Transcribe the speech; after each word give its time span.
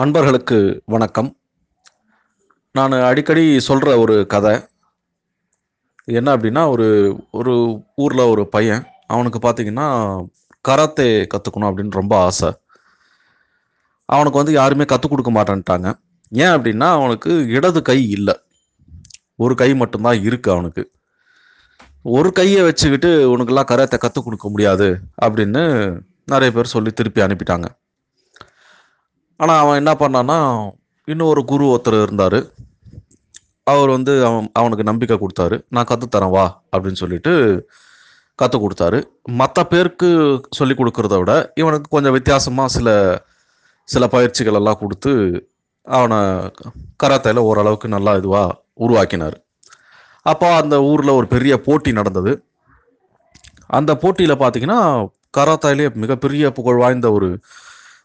அன்பர்களுக்கு 0.00 0.82
வணக்கம். 0.84 1.36
நான் 2.72 2.92
அடிக்கடி 2.92 3.60
சொல்கிற 3.60 3.98
ஒரு 3.98 4.26
கதை 4.26 4.60
என்ன 6.04 6.36
அப்படின்னா 6.36 6.68
ஒரு 6.68 7.16
ஒரு 7.30 7.82
ஊரில் 7.96 8.20
ஒரு 8.20 8.48
பையன் 8.48 8.86
அவனுக்கு 9.06 9.38
பார்த்தீங்கன்னா 9.38 9.86
கராத்தே 10.60 11.26
கற்றுக்கணும் 11.34 11.68
அப்படின்னு 11.70 11.90
ரொம்ப 11.90 12.16
ஆசை. 12.16 12.58
அவனுக்கு 14.04 14.36
வந்து 14.36 14.52
யாருமே 14.52 14.84
கற்றுக் 14.84 15.10
கொடுக்க 15.10 15.32
மாட்டேன்ட்டாங்க. 15.32 15.92
ஏன் 16.30 16.48
அப்படின்னா 16.48 16.88
அவனுக்கு 16.90 17.46
இடது 17.46 17.82
கை 17.82 18.10
இல்லை. 18.10 18.40
ஒரு 19.36 19.54
கை 19.54 19.74
மட்டும்தான் 19.74 20.16
இருக்குது 20.16 20.50
அவனுக்கு. 20.50 20.90
ஒரு 22.02 22.32
கையை 22.32 22.62
வச்சுக்கிட்டு 22.62 23.36
உனக்கெல்லாம் 23.36 23.64
கராத்தே 23.64 23.98
கற்றுக் 23.98 24.24
கொடுக்க 24.24 24.48
முடியாது 24.48 24.98
அப்படின்னு 25.26 26.00
நிறைய 26.26 26.52
பேர் 26.52 26.74
சொல்லி 26.76 26.90
திருப்பி 26.90 27.22
அனுப்பிட்டாங்க. 27.22 27.64
ஆனால் 29.42 29.60
அவன் 29.62 29.78
என்ன 29.80 29.92
பண்ணான்னா 30.00 30.38
இன்னும் 31.10 31.30
ஒரு 31.32 31.42
குரு 31.50 31.64
ஒருத்தர் 31.74 32.02
இருந்தார். 32.06 32.38
அவர் 33.72 33.90
வந்து 33.96 34.12
அவன் 34.28 34.46
அவனுக்கு 34.60 34.84
நம்பிக்கை 34.90 35.16
கொடுத்தாரு. 35.20 35.56
நான் 35.74 35.88
கற்றுத்தரேன் 35.90 36.34
வா 36.36 36.46
அப்படின்னு 36.72 37.02
சொல்லிட்டு 37.02 37.32
கற்றுக் 38.40 38.64
கொடுத்தாரு. 38.64 38.98
மற்ற 39.40 39.64
பேருக்கு 39.72 40.08
சொல்லி 40.58 40.74
கொடுக்கறத 40.76 41.16
விட 41.20 41.32
இவனுக்கு 41.60 41.88
கொஞ்சம் 41.94 42.16
வித்தியாசமாக 42.16 42.74
சில 42.76 42.88
சில 43.92 44.04
பயிற்சிகள் 44.14 44.58
எல்லாம் 44.60 44.80
கொடுத்து 44.82 45.12
அவனை 45.86 46.18
கராத்தையில் 47.02 47.46
ஓரளவுக்கு 47.48 47.88
நல்லா 47.94 48.12
இதுவாக 48.20 48.56
உருவாக்கினார். 48.84 49.36
அப்போ 50.32 50.48
அந்த 50.60 50.76
ஊரில் 50.90 51.16
ஒரு 51.18 51.26
பெரிய 51.34 51.54
போட்டி 51.66 51.90
நடந்தது. 51.98 52.32
அந்த 53.78 53.92
போட்டியில் 54.02 54.42
பார்த்தீங்கன்னா 54.42 54.80
கராத்தாயிலே 55.38 55.86
மிகப்பெரிய 56.02 56.44
புகழ் 56.58 56.80
வாய்ந்த 56.82 57.08
ஒரு 57.16 57.28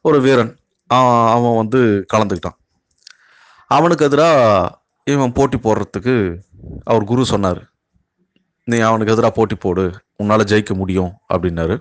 ஒரு 0.09 0.17
வீரன். 0.25 0.53
அவன் 0.87 1.55
வந்து 1.55 2.05
கலந்துக்கிட்டான். 2.13 2.57
அவனுக்கு 3.67 4.05
எதிராக 4.05 4.79
இவன் 5.03 5.33
போட்டி 5.33 5.57
போடுறதுக்கு 5.57 6.37
அவர் 6.83 7.03
குரு 7.03 7.25
சொன்னார். 7.25 7.61
நீ 8.63 8.77
அவனுக்கு 8.79 9.13
எதிராக 9.13 9.33
போட்டி 9.33 9.55
போடு 9.55 9.83
உன்னால் 10.17 10.49
ஜெயிக்க 10.51 10.73
முடியும் 10.73 11.11
அப்படின்னாரு. 11.33 11.75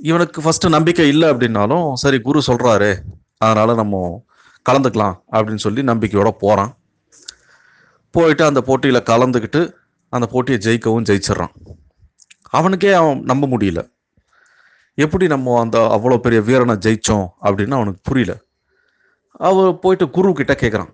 இவனுக்கு 0.00 0.42
ஃபஸ்ட்டு 0.42 0.68
நம்பிக்கை 0.68 1.08
இல்லை 1.08 1.28
அப்படின்னாலும் 1.28 1.92
சரி 1.92 2.20
குரு 2.20 2.42
சொல்கிறாரு 2.46 2.90
அதனால் 3.38 3.74
நம்ம 3.74 4.24
கலந்துக்கலாம் 4.68 5.16
அப்படின்னு 5.32 5.64
சொல்லி 5.66 5.82
நம்பிக்கையோட 5.82 6.30
போகிறான் 6.30 6.72
போயிட்டு 8.10 8.44
அந்த 8.44 8.60
போட்டியில் 8.60 9.08
கலந்துக்கிட்டு 9.10 9.72
அந்த 10.08 10.26
போட்டியை 10.26 10.60
ஜெயிக்கவும் 10.66 11.08
ஜெயிச்சிடுறான். 11.08 11.52
அவனுக்கே 12.50 12.92
அவன் 12.92 13.20
நம்ப 13.22 13.46
முடியல. 13.46 13.80
எப்படி 15.04 15.24
நம்ம 15.32 15.56
அந்த 15.64 15.78
அவ்வளோ 15.96 16.16
பெரிய 16.24 16.40
வீரனை 16.48 16.74
ஜெயித்தோம் 16.84 17.26
அப்படின்னு 17.46 17.76
அவனுக்கு 17.78 18.00
புரியல. 18.08 18.32
அவர் 19.48 19.70
போயிட்டு 19.82 20.06
குரு 20.16 20.30
கிட்ட 20.38 20.54
கேட்குறான் 20.62 20.92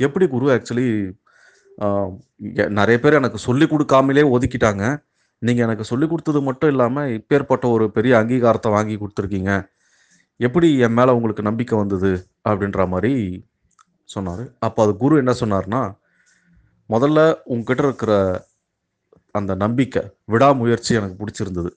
எப்படி 0.00 0.26
குரு? 0.34 0.46
ஆக்சுவலி 0.54 0.88
நிறைய 2.78 2.96
பேர் 3.02 3.18
எனக்கு 3.20 3.38
சொல்லி 3.46 3.66
கொடுக்காமலே 3.72 4.24
ஒதுக்கிட்டாங்க. 4.34 4.84
நீங்கள் 5.42 5.66
எனக்கு 5.66 5.84
சொல்லி 5.90 6.06
கொடுத்தது 6.10 6.40
மட்டும் 6.48 6.70
இல்லாமல் 6.72 7.12
இப்பேற்பட்ட 7.18 7.64
ஒரு 7.74 7.84
பெரிய 7.96 8.12
அங்கீகாரத்தை 8.20 8.70
வாங்கி 8.76 8.94
கொடுத்துருக்கீங்க. 9.02 9.52
எப்படி 10.46 10.68
என் 10.86 10.96
மேலே 10.98 11.14
உங்களுக்கு 11.16 11.48
நம்பிக்கை 11.48 11.76
வந்தது 11.82 12.10
அப்படின்ற 12.48 12.82
மாதிரி 12.94 13.12
சொன்னார். 14.14 14.44
அப்போ 14.66 14.80
அது 14.84 14.92
குரு 15.02 15.14
என்ன 15.22 15.32
சொன்னார்னா 15.42 15.82
முதல்ல 16.94 17.20
உங்ககிட்ட 17.54 17.82
இருக்கிற 17.88 18.12
அந்த 19.38 19.52
நம்பிக்கை 19.64 20.02
விடாமுயற்சி 20.32 20.92
எனக்கு 21.00 21.20
பிடிச்சிருந்தது. 21.20 21.70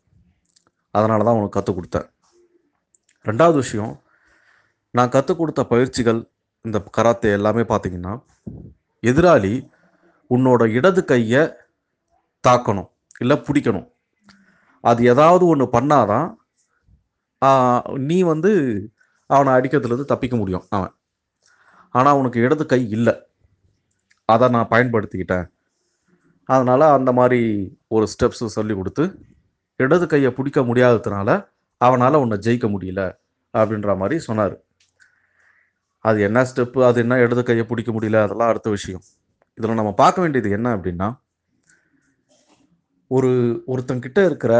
அதனால 0.96 1.24
தான் 1.28 1.38
உனக்கு 1.40 1.56
கற்றுக் 1.58 1.78
கொடுத்தேன். 1.78 2.08
ரெண்டாவது 3.30 3.58
விஷயம் 3.64 3.94
நான் 4.98 5.14
கற்றுக் 5.16 5.40
கொடுத்த 5.40 5.62
பயிற்சிகள் 5.72 6.20
இந்த 6.66 6.78
கராத்தே 6.98 7.30
எல்லாமே 7.38 7.64
பார்த்தீங்கன்னா 7.72 8.14
எதிராளி 9.10 9.54
உன்னோட 10.36 10.62
இடது 10.78 11.02
கையை 11.12 11.44
தாக்கணும் 12.48 12.90
இல்லை 13.24 13.38
பிடிக்கணும். 13.48 13.88
அது 14.90 15.02
ஏதாவது 15.14 15.44
ஒன்று 15.52 15.66
பண்ணாதான் 15.78 16.30
நீ 18.10 18.18
வந்து 18.32 18.52
அவனை 19.36 19.52
அடிக்கிறதுலேருந்து 19.58 20.12
தப்பிக்க 20.12 20.36
முடியும் 20.42 20.66
அவன். 20.78 20.94
ஆனால் 22.00 22.18
உனக்கு 22.20 22.40
இடது 22.46 22.66
கை 22.72 22.82
இல்லை. 22.98 23.14
அதை 24.34 24.46
நான் 24.56 24.72
பயன்படுத்திக்கிட்டேன். 24.74 25.48
அதனால் 26.50 26.86
அந்த 26.98 27.12
மாதிரி 27.20 27.42
ஒரு 27.96 28.06
ஸ்டெப்ஸு 28.14 28.56
சொல்லி 28.58 28.74
கொடுத்து 28.80 29.04
இடது 29.84 30.06
கையை 30.12 30.32
பிடிக்க 30.38 30.60
முடியாததுனால 30.70 31.30
அவனால் 31.82 32.22
உன்னை 32.24 32.38
ஜெயிக்க 32.46 32.68
முடியல 32.74 33.02
அப்படின்ற 33.54 33.92
மாதிரி 34.02 34.18
சொன்னார். 34.28 34.56
அது 36.06 36.18
என்ன 36.28 36.40
ஸ்டெப்பு 36.50 36.80
அது 36.90 37.00
என்ன 37.04 37.16
இடது 37.24 37.44
கையை 37.48 37.66
பிடிக்க 37.72 37.92
முடியல 37.96 38.22
அதெல்லாம் 38.26 38.52
அடுத்த 38.52 38.70
விஷயம். 38.76 39.04
இதில் 39.58 39.80
நம்ம 39.80 39.94
பார்க்க 40.02 40.24
வேண்டியது 40.24 40.50
என்ன 40.58 40.68
அப்படின்னா 40.78 41.10
ஒரு 43.12 43.32
ஒருத்தங்கிட்ட 43.72 44.20
இருக்கிற 44.30 44.54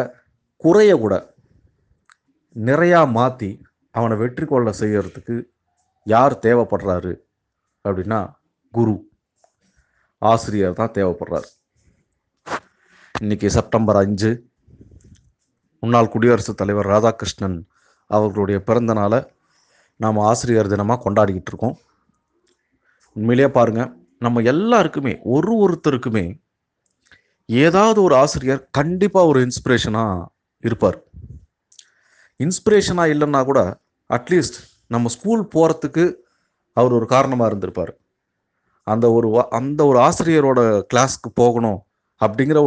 குறைய 0.64 0.94
கூட 1.04 1.16
நிறையா 2.56 3.00
மாற்றி 3.18 3.50
அவனை 3.96 4.16
வெற்றி 4.22 4.46
கொள்ள 4.46 4.70
செய்யறதுக்கு 4.80 5.36
யார் 6.08 6.34
தேவைப்படுறாரு 6.46 7.14
அப்படின்னா 7.86 8.20
குரு. 8.74 8.96
ஆசிரியர் 10.22 10.80
தான் 10.80 10.96
தேவைப்படுறாரு. 10.98 11.50
இன்னைக்கு 13.16 13.48
செப்டம்பர் 13.58 14.00
அஞ்சு 14.04 14.32
முன்னாள் 15.84 16.10
குடியரசுத் 16.10 16.58
தலைவர் 16.58 16.88
ராதாகிருஷ்ணன் 16.88 17.58
அவர்களுடைய 18.08 18.58
பிறந்த 18.64 18.94
நாளை 18.94 19.20
நாம் 19.96 20.18
ஆசிரியர் 20.18 20.72
தினமாக 20.74 21.00
கொண்டாடிக்கிட்டு 21.06 21.52
இருக்கோம். 21.52 21.78
உண்மையிலேயே 23.16 23.52
பாருங்க 23.52 23.82
நம்ம 24.20 24.42
எல்லாருக்குமே 24.42 25.14
ஒரு 25.36 25.54
ஒருத்தருக்குமே 25.64 26.26
ஏதாவது 27.46 28.00
ஒரு 28.02 28.16
ஆசிரியர் 28.16 28.68
கண்டிப்பாக 28.72 29.28
ஒரு 29.28 29.40
இன்ஸ்பிரேஷனாக 29.46 30.26
இருப்பார். 30.62 30.98
இன்ஸ்பிரேஷனாக 32.44 33.14
இல்லைன்னா 33.14 33.42
கூட 33.44 33.62
அட்லீஸ்ட் 34.10 34.60
நம்ம 34.88 35.10
ஸ்கூல் 35.16 35.42
போகிறதுக்கு 35.56 36.06
அவர் 36.78 36.92
ஒரு 36.92 37.06
காரணமாக 37.06 37.50
இருந்திருப்பார். 37.50 37.94
அந்த 38.88 39.06
ஒரு 39.12 39.50
அந்த 39.50 39.86
ஒரு 39.86 40.00
ஆசிரியரோட 40.00 40.60
கிளாஸ்க்கு 40.94 41.30
போகணும் 41.34 41.80
அப்படிங்கிற 42.26 42.60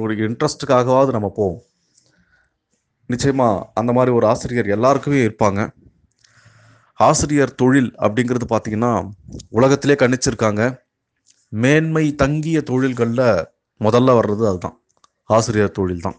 ஒரு 0.00 0.14
இன்ட்ரெஸ்ட்டுக்காகவாவது 0.28 1.10
நம்ம 1.18 1.32
போவோம். 1.36 1.62
நிச்சயமாக 3.10 3.64
அந்த 3.74 3.90
மாதிரி 3.92 4.12
ஒரு 4.16 4.26
ஆசிரியர் 4.26 4.68
எல்லாருக்குமே 4.76 5.20
இருப்பாங்க. 5.28 5.60
ஆசிரியர் 6.98 7.54
தொழில் 7.54 7.90
அப்படிங்கிறது 8.04 8.46
பார்த்தீங்கன்னா 8.50 8.92
உலகத்திலே 9.52 9.94
கணிச்சிருக்காங்க. 9.94 10.62
மேன்மை 11.52 12.04
தங்கிய 12.14 12.58
தொழில்களில் 12.62 13.26
முதல்ல 13.80 14.10
வர்றது 14.18 14.44
அதுதான். 14.50 14.76
ஆசிரியர் 15.30 15.76
தொழில் 15.78 16.00
தான். 16.00 16.18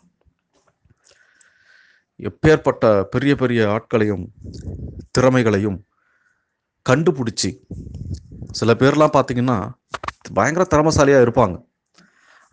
எப்பேற்பட்ட 2.19 3.03
பெரிய 3.13 3.35
பெரிய 3.35 3.61
ஆட்களையும் 3.69 4.25
திறமைகளையும் 5.15 5.79
கண்டுபிடிச்சி 6.85 7.49
சில 8.53 8.71
பேர்லாம் 8.73 9.15
பார்த்தீங்கன்னா 9.17 9.57
பயங்கர 10.33 10.63
திறமசாலியாக 10.73 11.25
இருப்பாங்க. 11.25 11.55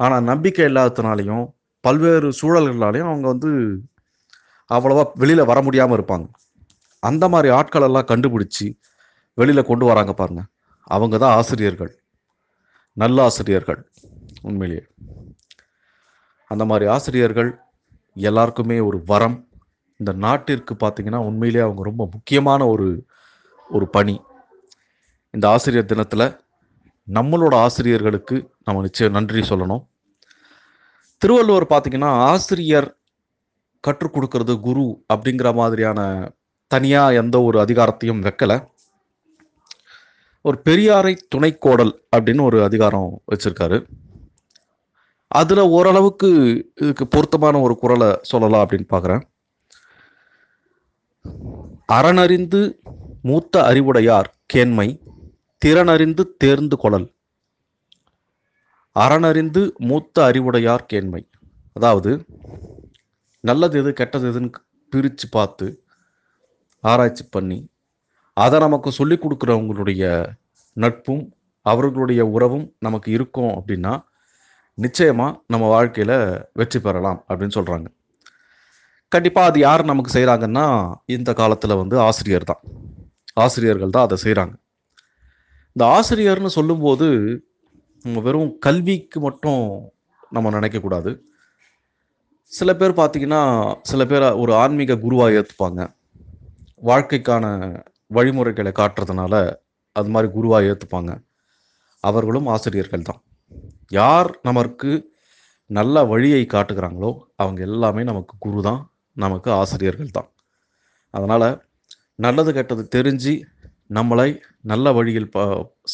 ஆனால் 0.01 0.23
நம்பிக்கை 0.23 0.65
இல்லாததுனாலையும் 0.67 1.45
பல்வேறு 1.85 2.29
சூழல்களாலையும் 2.41 3.11
அவங்க 3.11 3.27
வந்து 3.29 3.51
அவ்வளவா 4.75 5.04
வெளியில் 5.14 5.48
வர 5.50 5.62
முடியாமல் 5.62 5.98
இருப்பாங்க. 5.98 6.26
அந்த 6.98 7.28
மாதிரி 7.28 7.48
ஆட்கள் 7.58 7.82
எல்லாம் 7.82 8.10
கண்டுபிடிச்சி 8.10 8.66
வெளியில் 9.34 9.69
கொண்டு 9.70 9.84
வராங்க 9.86 10.12
பாருங்க. 10.12 10.42
அவங்க 10.82 11.19
தான் 11.19 11.36
ஆசிரியர்கள். 11.36 11.92
நல்ல 12.92 13.22
ஆசிரியர்கள் 13.22 13.91
உண்மையிலேயே. 14.42 14.84
அந்த 16.44 16.64
மாதிரி 16.64 16.86
ஆசிரியர்கள் 16.91 17.50
எல்லாருக்குமே 18.14 18.81
ஒரு 18.81 19.03
வரம். 19.06 19.48
இந்த 19.97 20.12
நாட்டிற்கு 20.12 20.75
பார்த்திங்கன்னா 20.75 21.20
உண்மையிலேயே 21.28 21.64
அவங்க 21.64 21.82
ரொம்ப 21.82 22.08
முக்கியமான 22.12 22.66
ஒரு 22.66 23.06
ஒரு 23.70 23.88
பணி. 23.88 24.20
இந்த 25.31 25.49
ஆசிரியர் 25.49 25.90
தினத்தில் 25.93 26.26
நம்மளோட 27.12 27.55
ஆசிரியர்களுக்கு 27.55 28.37
நம்ம 28.64 28.82
நிச்சயம் 28.82 29.12
நன்றி 29.12 29.40
சொல்லணும். 29.40 29.82
திருவள்ளுவர் 31.19 31.66
பார்த்திங்கன்னா 31.70 32.11
ஆசிரியர் 32.32 32.88
கற்றுக் 33.81 34.17
கொடுக்கறது 34.17 34.61
குரு 34.61 35.05
அப்படிங்கிற 35.15 35.55
மாதிரியான 35.55 36.00
தனியாக 36.67 37.12
எந்த 37.12 37.43
ஒரு 37.43 37.59
அதிகாரத்தையும் 37.61 38.23
வைக்கலை. 38.27 38.67
ஒரு 40.43 40.61
பெரியாரை 40.65 41.17
துணைக்கோடல் 41.35 41.93
அப்படின்னு 42.17 42.43
ஒரு 42.43 42.62
அதிகாரம் 42.62 43.23
வச்சிருக்காரு. 43.32 43.87
அதில் 45.29 45.59
ஓரளவுக்கு 45.59 46.29
இதுக்கு 46.75 47.06
பொருத்தமான 47.06 47.61
ஒரு 47.61 47.79
குரலை 47.79 48.19
சொல்லலாம் 48.23 48.67
அப்படின்னு 48.67 48.87
பார்க்குறேன். 48.91 49.23
அறனறிந்து 51.93 52.61
மூத்த 53.23 53.65
அறிவுடையார் 53.65 54.35
கேண்மை 54.55 54.88
திறனறிந்து 55.65 56.25
தேர்ந்து 56.37 56.76
கொள்ளல் 56.76 57.12
அறனறிந்து 58.99 59.62
மூத்த 59.79 60.25
அறிவுடையார் 60.25 60.87
கேண்மை. 60.93 61.23
அதாவது 61.73 62.25
நல்லது 63.44 63.78
எது 63.78 63.92
கெட்டது 63.92 64.26
எதுன்னு 64.31 64.50
பிரித்து 64.92 65.26
பார்த்து 65.28 65.66
ஆராய்ச்சி 66.84 67.25
பண்ணி 67.31 67.58
அதை 68.37 68.58
நமக்கு 68.60 68.90
சொல்லி 68.90 69.16
கொடுக்குறவங்களுடைய 69.16 70.04
நட்பும் 70.76 71.25
அவர்களுடைய 71.66 72.20
உறவும் 72.26 72.66
நமக்கு 72.78 73.10
இருக்கும் 73.10 73.52
அப்படின்னா 73.54 73.92
நிச்சயமாக 74.78 75.38
நம்ம 75.46 75.64
வாழ்க்கையில் 75.69 76.16
வெற்றி 76.52 76.78
பெறலாம் 76.78 77.25
அப்படின்னு 77.28 77.56
சொல்கிறாங்க 77.56 77.88
கண்டிப்பாக 79.12 79.50
அது 79.50 79.58
யார் 79.60 79.82
நமக்கு 79.84 80.10
செய்கிறாங்கன்னா 80.16 80.66
இந்த 81.06 81.32
காலத்தில் 81.32 81.75
வந்து 81.76 81.96
ஆசிரியர் 82.00 82.44
தான். 82.44 82.60
ஆசிரியர்கள் 83.34 83.90
தான் 83.90 84.02
அதை 84.02 84.16
செய்கிறாங்க 84.16 84.54
இந்த 85.76 85.84
ஆசிரியர்னு 85.87 86.48
சொல்லும்போது 86.48 87.06
நம்ம 88.04 88.20
வெறும் 88.20 88.58
கல்விக்கு 88.58 89.20
மட்டும் 89.20 89.64
நம்ம 90.32 90.50
நினைக்கக்கூடாது 90.50 91.10
சில 92.52 92.70
பேர் 92.81 92.93
பார்த்தீங்கன்னா 93.00 93.43
சில 93.91 94.05
பேர் 94.11 94.26
ஒரு 94.43 94.52
ஆன்மீக 94.62 94.99
குருவாக 95.05 95.37
ஏற்றுப்பாங்க 95.38 95.81
வாழ்க்கைக்கான 96.88 97.44
வழிமுறைகளை 98.17 98.73
காட்டுறதுனால 98.81 99.35
அது 99.97 100.08
மாதிரி 100.14 100.29
குருவாக 100.37 100.70
ஏற்றுப்பாங்க 100.70 101.12
அவர்களும் 102.05 102.49
ஆசிரியர்கள் 102.55 103.08
தான். 103.11 103.20
யார் 104.00 104.31
நமக்கு 104.49 104.91
நல்ல 105.70 106.05
வழியை 106.12 106.43
காட்டுகிறாங்களோ 106.55 107.11
அவங்க 107.43 107.61
எல்லாமே 107.69 108.02
நமக்கு 108.11 108.35
குரு 108.44 108.61
தான் 108.69 108.81
நமக்கு 109.17 109.50
ஆசிரியர்கள் 109.61 110.14
தான். 110.19 110.29
அதனால் 111.14 111.49
நல்லது 112.25 112.50
கெட்டது 112.58 112.82
தெரிஞ்சு 112.97 113.35
நம்மளை 113.99 114.29
நல்ல 114.73 114.87
வழியில் 114.99 115.31
ப 115.35 115.38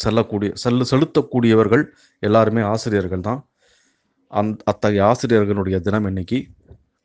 செல்லக்கூடிய 0.03 0.51
செல்லு 0.63 0.85
செலுத்தக்கூடியவர்கள் 0.93 1.85
எல்லாருமே 2.23 2.63
ஆசிரியர்கள் 2.73 3.27
தான். 3.29 3.41
அந் 4.29 4.53
அத்தகைய 4.65 5.05
ஆசிரியர்களுடைய 5.05 5.81
தினம் 5.81 6.07
இன்னைக்கு 6.07 6.47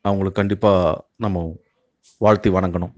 அவங்களுக்கு 0.01 0.39
கண்டிப்பாக 0.39 1.05
நம்ம 1.17 1.57
வாழ்த்தி 2.17 2.49
வணங்கணும். 2.49 2.91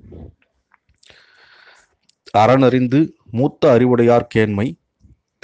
அறனறிந்து 2.38 3.10
மூத்த 3.32 3.72
அறிவுடையார் 3.72 4.28
கேண்மை 4.36 4.80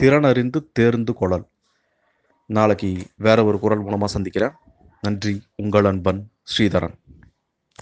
திறனறிந்து 0.02 0.64
தேர்ந்து 0.72 1.14
கொள்ளல் 1.14 1.46
நாளைக்கு 2.46 2.98
வேற 3.16 3.44
ஒரு 3.44 3.60
குரல் 3.60 3.82
மூலமாக 3.82 4.08
சந்திக்கிறேன். 4.08 4.52
நன்றி. 5.02 5.42
உங்கள் 5.56 5.86
அன்பன் 5.86 6.32
ஸ்ரீதரன். 6.44 6.94